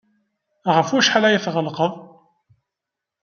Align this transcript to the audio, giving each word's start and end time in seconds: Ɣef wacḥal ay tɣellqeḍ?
Ɣef 0.75 0.89
wacḥal 0.91 1.23
ay 1.25 1.37
tɣellqeḍ? 1.39 1.93